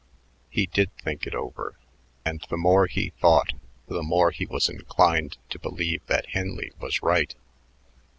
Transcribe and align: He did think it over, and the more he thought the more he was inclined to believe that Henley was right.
He 0.49 0.65
did 0.65 0.89
think 0.97 1.27
it 1.27 1.35
over, 1.35 1.77
and 2.25 2.43
the 2.49 2.57
more 2.57 2.87
he 2.87 3.11
thought 3.21 3.53
the 3.87 4.01
more 4.01 4.31
he 4.31 4.47
was 4.47 4.67
inclined 4.67 5.37
to 5.51 5.59
believe 5.59 6.03
that 6.07 6.29
Henley 6.29 6.71
was 6.79 7.03
right. 7.03 7.35